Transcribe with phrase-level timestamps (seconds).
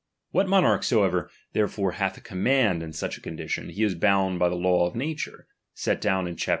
[0.31, 3.93] What mo ^^i ^rch soever, therefore, hath a command in such a c^oudition, he is
[3.93, 6.49] bound by the latv of nature, s^t down in chap.